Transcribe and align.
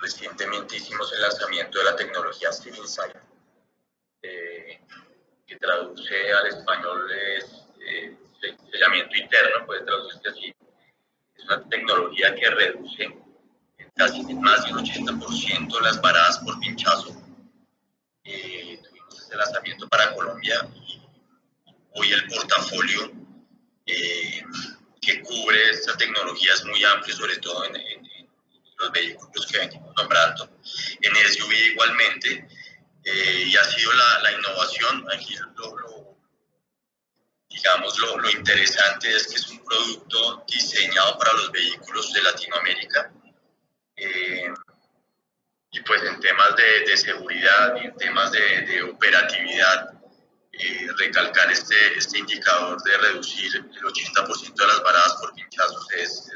recientemente 0.00 0.76
hicimos 0.76 1.12
el 1.12 1.22
lanzamiento 1.22 1.78
de 1.78 1.84
la 1.84 1.96
tecnología 1.96 2.52
Steel 2.52 2.76
Insight, 2.76 3.16
eh, 4.22 4.80
que 5.46 5.56
traduce 5.56 6.32
al 6.32 6.46
español 6.46 7.10
es 7.36 7.66
eh, 7.80 8.16
sellamiento 8.70 9.16
interno, 9.16 9.66
puede 9.66 9.84
traducirse 9.84 10.28
así. 10.28 10.54
Es 11.34 11.44
una 11.44 11.68
tecnología 11.68 12.34
que 12.34 12.50
reduce 12.50 13.16
casi 13.94 14.22
más 14.34 14.64
de 14.64 14.72
un 14.72 14.78
80% 14.78 15.80
las 15.80 16.00
varadas 16.00 16.38
por 16.38 16.58
pinchazo. 16.60 17.14
Eh, 18.24 18.80
tuvimos 18.82 19.18
este 19.18 19.36
lanzamiento 19.36 19.88
para 19.88 20.14
Colombia 20.14 20.68
y 20.74 21.02
hoy 21.94 22.12
el 22.12 22.26
portafolio 22.28 23.12
eh, 23.86 24.42
que 25.00 25.20
cubre 25.22 25.70
esta 25.70 25.96
tecnología 25.96 26.54
es 26.54 26.64
muy 26.64 26.82
amplio, 26.84 27.14
sobre 27.16 27.36
todo 27.38 27.64
en, 27.64 27.74
los 28.82 28.92
vehículos 28.92 29.46
que 29.46 29.58
venimos 29.58 29.94
nombrando. 29.96 30.48
En 31.00 31.14
SUV 31.14 31.52
igualmente, 31.52 32.48
eh, 33.04 33.44
y 33.46 33.56
ha 33.56 33.64
sido 33.64 33.92
la, 33.92 34.32
innovación. 34.32 35.06
Aquí 35.12 35.34
lo, 35.56 36.16
digamos, 37.48 37.98
lo, 37.98 38.18
lo, 38.18 38.30
interesante 38.30 39.14
es 39.14 39.26
que 39.26 39.36
es 39.36 39.48
un 39.48 39.64
producto 39.64 40.44
diseñado 40.48 41.18
para 41.18 41.32
los 41.34 41.52
vehículos 41.52 42.12
de 42.12 42.22
Latinoamérica. 42.22 43.12
Eh, 43.96 44.52
y 45.74 45.80
pues 45.80 46.02
en 46.02 46.20
temas 46.20 46.54
de, 46.56 46.80
de, 46.80 46.96
seguridad 46.96 47.76
y 47.76 47.86
en 47.86 47.96
temas 47.96 48.30
de, 48.30 48.60
de 48.62 48.82
operatividad, 48.82 49.92
eh, 50.52 50.86
recalcar 50.98 51.50
este, 51.50 51.74
este 51.96 52.18
indicador 52.18 52.82
de 52.82 52.98
reducir 52.98 53.56
el 53.56 53.82
80% 53.82 54.54
de 54.54 54.66
las 54.66 54.82
varadas 54.82 55.14
por 55.14 55.32
pinchazos 55.32 55.90
es, 55.92 56.30